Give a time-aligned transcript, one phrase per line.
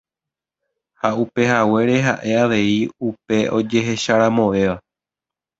[1.01, 2.75] Ha upehaguére ha'e avei
[3.07, 4.75] upe ojehecharamovéva.